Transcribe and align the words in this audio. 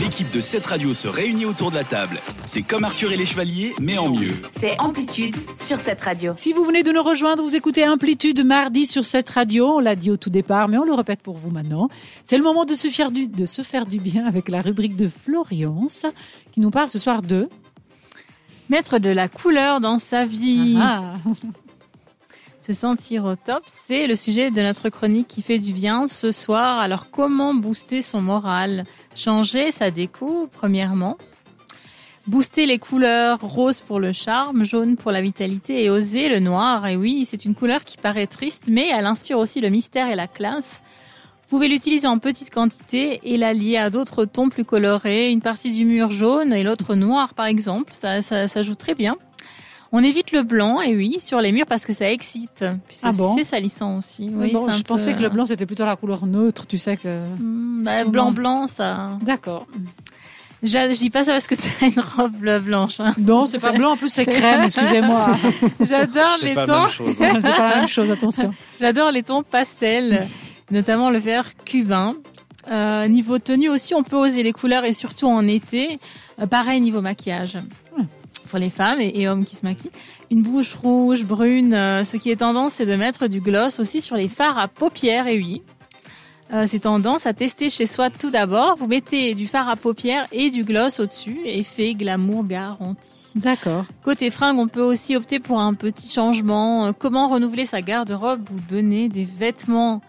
L'équipe 0.00 0.30
de 0.30 0.40
cette 0.40 0.64
radio 0.64 0.94
se 0.94 1.06
réunit 1.06 1.44
autour 1.44 1.70
de 1.70 1.76
la 1.76 1.84
table. 1.84 2.18
C'est 2.46 2.62
comme 2.62 2.84
Arthur 2.84 3.12
et 3.12 3.16
les 3.16 3.26
Chevaliers, 3.26 3.74
mais 3.80 3.98
en 3.98 4.08
mieux. 4.10 4.32
C'est 4.50 4.78
Amplitude 4.80 5.34
sur 5.56 5.76
cette 5.76 6.00
radio. 6.00 6.32
Si 6.36 6.52
vous 6.52 6.64
venez 6.64 6.82
de 6.82 6.92
nous 6.92 7.02
rejoindre, 7.02 7.42
vous 7.42 7.54
écoutez 7.54 7.86
Amplitude 7.86 8.44
mardi 8.44 8.86
sur 8.86 9.04
cette 9.04 9.28
radio. 9.28 9.76
On 9.76 9.80
l'a 9.80 9.94
dit 9.94 10.10
au 10.10 10.16
tout 10.16 10.30
départ, 10.30 10.68
mais 10.68 10.78
on 10.78 10.84
le 10.84 10.94
répète 10.94 11.20
pour 11.20 11.36
vous 11.36 11.50
maintenant. 11.50 11.88
C'est 12.24 12.38
le 12.38 12.42
moment 12.42 12.64
de 12.64 12.74
se 12.74 12.88
faire 12.88 13.10
du, 13.10 13.28
de 13.28 13.44
se 13.44 13.62
faire 13.62 13.84
du 13.84 13.98
bien 13.98 14.24
avec 14.26 14.48
la 14.48 14.62
rubrique 14.62 14.96
de 14.96 15.08
Florence, 15.08 16.06
qui 16.52 16.60
nous 16.60 16.70
parle 16.70 16.88
ce 16.88 16.98
soir 16.98 17.22
de... 17.22 17.48
Mettre 18.70 18.98
de 18.98 19.10
la 19.10 19.28
couleur 19.28 19.80
dans 19.80 19.98
sa 19.98 20.24
vie. 20.24 20.78
Ah, 20.80 21.16
Se 22.64 22.72
sentir 22.72 23.24
au 23.24 23.34
top, 23.34 23.64
c'est 23.66 24.06
le 24.06 24.14
sujet 24.14 24.52
de 24.52 24.62
notre 24.62 24.88
chronique 24.88 25.26
qui 25.26 25.42
fait 25.42 25.58
du 25.58 25.72
bien 25.72 26.06
ce 26.06 26.30
soir. 26.30 26.78
Alors 26.78 27.10
comment 27.10 27.54
booster 27.54 28.02
son 28.02 28.22
moral? 28.22 28.84
Changer 29.16 29.72
sa 29.72 29.90
déco, 29.90 30.48
premièrement. 30.52 31.18
Booster 32.28 32.66
les 32.66 32.78
couleurs, 32.78 33.40
rose 33.40 33.80
pour 33.80 33.98
le 33.98 34.12
charme, 34.12 34.64
jaune 34.64 34.96
pour 34.96 35.10
la 35.10 35.20
vitalité 35.20 35.82
et 35.82 35.90
oser 35.90 36.28
le 36.28 36.38
noir. 36.38 36.86
Et 36.86 36.94
oui, 36.94 37.26
c'est 37.28 37.44
une 37.44 37.56
couleur 37.56 37.82
qui 37.82 37.96
paraît 37.96 38.28
triste, 38.28 38.68
mais 38.70 38.88
elle 38.92 39.06
inspire 39.06 39.38
aussi 39.38 39.60
le 39.60 39.68
mystère 39.68 40.08
et 40.08 40.14
la 40.14 40.28
classe. 40.28 40.82
Vous 41.48 41.58
pouvez 41.58 41.66
l'utiliser 41.66 42.06
en 42.06 42.18
petite 42.18 42.50
quantité 42.50 43.18
et 43.24 43.38
la 43.38 43.54
lier 43.54 43.76
à 43.76 43.90
d'autres 43.90 44.24
tons 44.24 44.50
plus 44.50 44.64
colorés, 44.64 45.32
une 45.32 45.40
partie 45.40 45.72
du 45.72 45.84
mur 45.84 46.12
jaune 46.12 46.52
et 46.52 46.62
l'autre 46.62 46.94
noir 46.94 47.34
par 47.34 47.46
exemple. 47.46 47.92
Ça, 47.92 48.22
ça, 48.22 48.46
ça 48.46 48.62
joue 48.62 48.76
très 48.76 48.94
bien. 48.94 49.16
On 49.94 50.02
évite 50.02 50.32
le 50.32 50.42
blanc, 50.42 50.80
et 50.80 50.96
oui, 50.96 51.18
sur 51.20 51.40
les 51.42 51.52
murs 51.52 51.66
parce 51.66 51.84
que 51.84 51.92
ça 51.92 52.10
excite. 52.10 52.64
Ah 53.02 53.12
bon 53.12 53.34
C'est 53.36 53.44
salissant 53.44 53.98
aussi. 53.98 54.30
Oui, 54.32 54.52
bon, 54.52 54.70
je 54.70 54.78
peu- 54.78 54.84
pensais 54.84 55.12
que 55.14 55.20
le 55.20 55.28
blanc 55.28 55.44
c'était 55.44 55.66
plutôt 55.66 55.84
la 55.84 55.96
couleur 55.96 56.24
neutre, 56.26 56.66
tu 56.66 56.78
sais 56.78 56.96
que... 56.96 57.18
Hmm, 57.38 57.82
bah, 57.84 58.04
blanc, 58.04 58.10
blanc. 58.10 58.32
blanc, 58.32 58.66
ça. 58.68 59.10
D'accord. 59.22 59.66
Je, 60.62 60.68
je 60.68 60.98
dis 60.98 61.10
pas 61.10 61.24
ça 61.24 61.32
parce 61.32 61.46
que 61.46 61.54
c'est 61.58 61.88
une 61.88 62.00
robe 62.16 62.32
blanche. 62.62 63.00
hein. 63.00 63.14
Non, 63.18 63.46
c'est 63.46 63.60
pas 63.60 63.72
blanc, 63.72 63.92
en 63.92 63.96
plus 63.98 64.08
c'est 64.08 64.24
crème, 64.24 64.62
excusez-moi. 64.62 65.36
J'adore 65.80 66.36
les 66.42 66.54
pas 66.54 66.64
la 66.64 66.74
tons. 66.74 66.80
même 66.82 66.88
chose. 66.88 67.20
hein. 67.22 67.28
c'est 67.42 67.52
pas 67.54 67.68
la 67.70 67.76
même 67.76 67.88
chose, 67.88 68.10
attention. 68.10 68.54
J'adore 68.80 69.10
les 69.10 69.22
tons 69.24 69.42
pastels, 69.42 70.26
notamment 70.70 71.10
le 71.10 71.18
vert 71.18 71.52
cubain. 71.66 72.14
Euh, 72.70 73.08
niveau 73.08 73.38
tenue 73.40 73.68
aussi, 73.68 73.92
on 73.94 74.04
peut 74.04 74.16
oser 74.16 74.42
les 74.44 74.52
couleurs 74.52 74.84
et 74.84 74.92
surtout 74.92 75.26
en 75.26 75.46
été. 75.48 75.98
Euh, 76.40 76.46
pareil 76.46 76.80
niveau 76.80 77.00
maquillage. 77.02 77.58
Pour 78.52 78.58
les 78.58 78.68
femmes 78.68 79.00
et, 79.00 79.12
et 79.14 79.28
hommes 79.30 79.46
qui 79.46 79.56
se 79.56 79.64
maquillent. 79.64 79.90
Une 80.30 80.42
bouche 80.42 80.74
rouge, 80.74 81.24
brune. 81.24 81.72
euh, 81.72 82.04
ce 82.04 82.18
qui 82.18 82.30
est 82.30 82.36
tendance, 82.36 82.74
c'est 82.74 82.84
de 82.84 82.96
mettre 82.96 83.26
du 83.26 83.40
gloss 83.40 83.80
aussi 83.80 84.02
sur 84.02 84.14
les 84.14 84.28
fards 84.28 84.58
à 84.58 84.68
paupières. 84.68 85.26
Et 85.26 85.38
oui, 85.38 85.62
euh, 86.52 86.64
c'est 86.66 86.80
tendance 86.80 87.24
à 87.24 87.32
tester 87.32 87.70
chez 87.70 87.86
soi 87.86 88.10
tout 88.10 88.28
d'abord. 88.30 88.76
Vous 88.76 88.86
mettez 88.86 89.34
du 89.34 89.46
fard 89.46 89.70
à 89.70 89.76
paupières 89.76 90.26
et 90.32 90.50
du 90.50 90.64
gloss 90.64 91.00
au-dessus. 91.00 91.38
Effet 91.46 91.94
glamour 91.94 92.44
garanti. 92.44 93.30
D'accord. 93.36 93.86
Côté 94.04 94.30
fringues, 94.30 94.58
on 94.58 94.68
peut 94.68 94.82
aussi 94.82 95.16
opter 95.16 95.40
pour 95.40 95.58
un 95.58 95.72
petit 95.72 96.10
changement. 96.10 96.84
Euh, 96.88 96.92
Comment 96.92 97.28
renouveler 97.28 97.64
sa 97.64 97.80
garde-robe 97.80 98.46
ou 98.50 98.60
donner 98.68 99.08
des 99.08 99.24
vêtements 99.24 100.02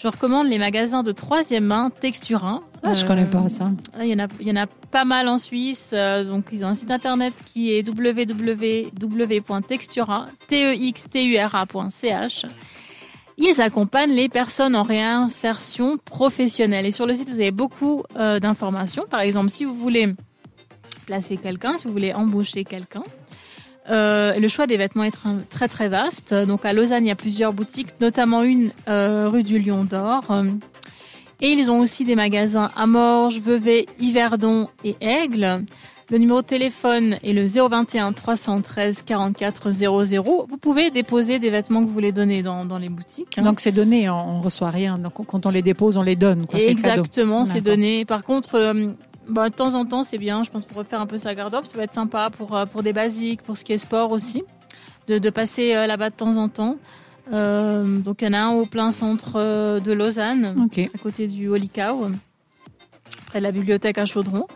Je 0.00 0.06
recommande 0.06 0.46
les 0.46 0.58
magasins 0.58 1.02
de 1.02 1.10
troisième 1.10 1.64
main 1.64 1.90
Texturin. 1.90 2.60
Ah, 2.84 2.94
je 2.94 3.04
Euh, 3.04 3.08
connais 3.08 3.24
pas 3.24 3.48
ça. 3.48 3.72
Il 4.00 4.06
y 4.06 4.14
en 4.14 4.20
a, 4.20 4.28
il 4.38 4.46
y 4.46 4.52
en 4.52 4.56
a 4.56 4.66
pas 4.92 5.04
mal 5.04 5.26
en 5.26 5.38
Suisse. 5.38 5.90
euh, 5.92 6.22
donc, 6.22 6.44
ils 6.52 6.64
ont 6.64 6.68
un 6.68 6.74
site 6.74 6.92
internet 6.92 7.34
qui 7.52 7.72
est 7.72 7.82
www.textura, 7.88 10.26
T-E-X-T-U-R-A.ch. 10.46 12.46
Ils 13.38 13.60
accompagnent 13.60 14.12
les 14.12 14.28
personnes 14.28 14.76
en 14.76 14.82
réinsertion 14.84 15.96
professionnelle. 15.98 16.86
Et 16.86 16.90
sur 16.92 17.06
le 17.06 17.14
site, 17.14 17.28
vous 17.28 17.40
avez 17.40 17.50
beaucoup 17.50 18.04
euh, 18.16 18.38
d'informations. 18.40 19.04
Par 19.10 19.20
exemple, 19.20 19.50
si 19.50 19.64
vous 19.64 19.74
voulez 19.74 20.14
placer 21.06 21.36
quelqu'un, 21.36 21.78
si 21.78 21.86
vous 21.86 21.92
voulez 21.92 22.12
embaucher 22.12 22.64
quelqu'un, 22.64 23.02
euh, 23.90 24.34
le 24.38 24.48
choix 24.48 24.66
des 24.66 24.76
vêtements 24.76 25.04
est 25.04 25.14
très 25.50 25.68
très, 25.68 25.88
vaste. 25.88 26.34
Donc 26.34 26.64
à 26.64 26.72
Lausanne, 26.72 27.04
il 27.04 27.08
y 27.08 27.12
a 27.12 27.16
plusieurs 27.16 27.52
boutiques, 27.52 28.00
notamment 28.00 28.42
une 28.42 28.70
euh, 28.88 29.28
rue 29.28 29.42
du 29.42 29.58
Lion 29.58 29.84
d'Or. 29.84 30.24
Euh, 30.30 30.44
Et 31.40 31.50
ils 31.50 31.70
ont 31.70 31.78
aussi 31.80 32.04
des 32.04 32.16
magasins 32.16 32.70
à 32.76 32.86
Morges, 32.86 33.40
Vevey, 33.40 33.86
Yverdon 34.00 34.68
et 34.84 34.96
Aigle. 35.00 35.64
Le 36.10 36.16
numéro 36.16 36.40
de 36.40 36.46
téléphone 36.46 37.16
est 37.22 37.34
le 37.34 37.44
021 37.46 38.12
313 38.14 39.02
44 39.02 39.70
00. 39.70 40.46
Vous 40.48 40.56
pouvez 40.56 40.90
déposer 40.90 41.38
des 41.38 41.50
vêtements 41.50 41.82
que 41.82 41.86
vous 41.86 41.92
voulez 41.92 42.12
donner 42.12 42.42
dans, 42.42 42.64
dans 42.64 42.78
les 42.78 42.88
boutiques. 42.88 43.36
hein. 43.36 43.42
Donc 43.42 43.60
c'est 43.60 43.72
donné, 43.72 44.08
on 44.08 44.40
reçoit 44.40 44.70
rien. 44.70 44.96
Donc 44.96 45.12
quand 45.26 45.44
on 45.44 45.50
les 45.50 45.60
dépose, 45.60 45.98
on 45.98 46.02
les 46.02 46.16
donne. 46.16 46.46
Quoi. 46.46 46.60
Exactement, 46.60 47.44
c'est 47.44 47.60
donné. 47.60 48.06
Par 48.06 48.24
contre, 48.24 48.72
bah, 49.28 49.48
de 49.48 49.54
temps 49.54 49.74
en 49.74 49.84
temps, 49.84 50.02
c'est 50.02 50.18
bien, 50.18 50.44
je 50.44 50.50
pense, 50.50 50.64
pour 50.64 50.78
refaire 50.78 51.00
un 51.00 51.06
peu 51.06 51.18
sa 51.18 51.34
garde-robe. 51.34 51.64
Ça 51.64 51.74
peut 51.74 51.80
être 51.80 51.92
sympa 51.92 52.30
pour, 52.30 52.56
euh, 52.56 52.66
pour 52.66 52.82
des 52.82 52.92
basiques, 52.92 53.42
pour 53.42 53.56
ce 53.56 53.64
qui 53.64 53.72
est 53.72 53.78
sport 53.78 54.12
aussi, 54.12 54.42
de, 55.06 55.18
de 55.18 55.30
passer 55.30 55.74
euh, 55.74 55.86
là-bas 55.86 56.10
de 56.10 56.14
temps 56.14 56.36
en 56.36 56.48
temps. 56.48 56.76
Euh, 57.32 57.98
donc, 57.98 58.22
il 58.22 58.26
y 58.26 58.28
en 58.28 58.32
a 58.32 58.38
un 58.38 58.52
au 58.52 58.66
plein 58.66 58.90
centre 58.90 59.80
de 59.80 59.92
Lausanne, 59.92 60.68
à 60.94 60.98
côté 60.98 61.26
du 61.26 61.48
Holikau, 61.48 62.08
près 63.26 63.38
de 63.40 63.44
la 63.44 63.52
bibliothèque 63.52 63.98
à 63.98 64.06
Chaudron. 64.06 64.46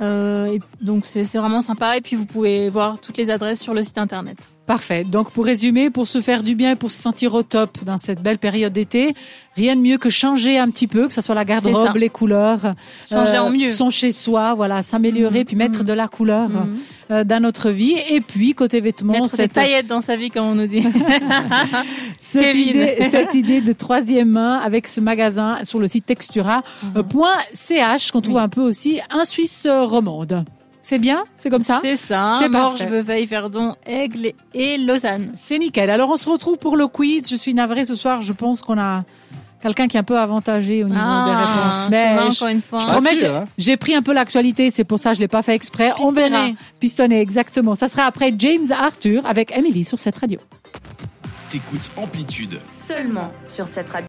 Euh, 0.00 0.46
et 0.46 0.60
donc, 0.80 1.04
c'est 1.06 1.24
c'est 1.24 1.38
vraiment 1.38 1.60
sympa. 1.60 1.96
Et 1.96 2.00
puis, 2.00 2.16
vous 2.16 2.26
pouvez 2.26 2.68
voir 2.68 3.00
toutes 3.00 3.16
les 3.16 3.30
adresses 3.30 3.60
sur 3.60 3.74
le 3.74 3.82
site 3.82 3.98
internet. 3.98 4.38
Parfait. 4.66 5.02
Donc 5.04 5.32
pour 5.32 5.44
résumer, 5.44 5.90
pour 5.90 6.06
se 6.06 6.20
faire 6.20 6.44
du 6.44 6.54
bien 6.54 6.72
et 6.72 6.76
pour 6.76 6.90
se 6.92 7.02
sentir 7.02 7.34
au 7.34 7.42
top 7.42 7.82
dans 7.84 7.98
cette 7.98 8.22
belle 8.22 8.38
période 8.38 8.72
d'été, 8.72 9.12
rien 9.56 9.74
de 9.74 9.80
mieux 9.80 9.98
que 9.98 10.08
changer 10.08 10.56
un 10.56 10.70
petit 10.70 10.86
peu, 10.86 11.08
que 11.08 11.14
ce 11.14 11.20
soit 11.20 11.34
la 11.34 11.44
garde-robe, 11.44 11.96
les 11.96 12.08
couleurs, 12.08 12.74
Changer 13.10 13.38
en 13.38 13.50
mieux. 13.50 13.70
son 13.70 13.90
chez 13.90 14.12
soi, 14.12 14.54
voilà, 14.54 14.82
s'améliorer 14.82 15.40
Mhm, 15.40 15.44
puis 15.46 15.56
mettre 15.56 15.80
mhm. 15.80 15.86
de 15.86 15.92
la 15.92 16.06
couleur 16.06 16.48
Mhm. 16.48 16.76
euh, 17.10 17.24
dans 17.24 17.42
notre 17.42 17.70
vie. 17.70 17.96
Et 18.08 18.20
puis 18.20 18.54
côté 18.54 18.80
vêtements, 18.80 19.14
Mettre 19.14 19.30
des 19.30 19.36
cette, 19.36 19.52
taillettes 19.52 19.88
dans 19.88 20.00
sa 20.00 20.14
vie, 20.16 20.30
comme 20.30 20.46
on 20.46 20.54
nous 20.54 20.68
dit. 20.68 20.86
cette 22.20 22.54
idée, 22.54 22.96
cette 23.10 23.34
idée 23.34 23.60
de 23.60 23.72
troisième 23.72 24.28
main 24.30 24.58
avec 24.58 24.86
ce 24.86 25.00
magasin 25.00 25.58
sur 25.64 25.80
le 25.80 25.88
site 25.88 26.06
textura.ch 26.06 26.62
qu'on 28.12 28.20
trouve 28.20 28.38
un 28.38 28.48
peu 28.48 28.60
aussi 28.62 29.00
un 29.10 29.24
Suisse 29.24 29.66
euh, 29.66 29.82
romande. 29.84 30.44
C'est 30.84 30.98
bien, 30.98 31.22
c'est 31.36 31.48
comme 31.48 31.62
ça. 31.62 31.78
C'est 31.80 31.94
ça. 31.96 32.34
C'est 32.40 32.50
parfait. 32.50 32.86
Vevey, 32.86 33.24
Verdon, 33.24 33.76
Aigle 33.86 34.32
et 34.52 34.76
Lausanne. 34.78 35.32
C'est 35.38 35.58
nickel. 35.58 35.88
Alors 35.90 36.10
on 36.10 36.16
se 36.16 36.28
retrouve 36.28 36.58
pour 36.58 36.76
le 36.76 36.88
quiz. 36.88 37.28
Je 37.30 37.36
suis 37.36 37.54
navrée 37.54 37.84
ce 37.84 37.94
soir. 37.94 38.20
Je 38.20 38.32
pense 38.32 38.62
qu'on 38.62 38.78
a 38.80 39.04
quelqu'un 39.62 39.86
qui 39.86 39.96
est 39.96 40.00
un 40.00 40.02
peu 40.02 40.18
avantagé 40.18 40.82
au 40.82 40.88
niveau 40.88 40.98
des 40.98 41.30
réponses. 41.30 41.84
tu 41.84 41.90
Mais 41.92 42.16
je- 42.18 42.36
encore 42.36 42.48
une 42.48 42.60
fois. 42.60 42.80
je 42.80 42.84
Ah, 42.88 42.92
promets, 42.94 43.10
si, 43.10 43.20
j'ai- 43.20 43.26
hein. 43.28 43.44
j'ai 43.58 43.76
pris 43.76 43.94
un 43.94 44.02
peu 44.02 44.12
l'actualité. 44.12 44.70
C'est 44.72 44.82
pour 44.82 44.98
ça 44.98 45.10
que 45.10 45.16
je 45.16 45.20
l'ai 45.20 45.28
pas 45.28 45.42
fait 45.42 45.54
exprès. 45.54 45.92
On 46.00 46.12
Pistonné. 46.12 46.28
verra. 46.30 46.48
Pistonné, 46.80 47.20
exactement. 47.20 47.76
Ça 47.76 47.88
sera 47.88 48.02
après 48.06 48.34
James 48.36 48.66
Arthur 48.72 49.24
avec 49.24 49.56
Emily 49.56 49.84
sur 49.84 50.00
cette 50.00 50.18
radio. 50.18 50.40
T'écoutes 51.50 51.90
Amplitude. 51.96 52.58
Seulement 52.66 53.30
sur 53.44 53.66
cette 53.66 53.88
radio. 53.90 54.00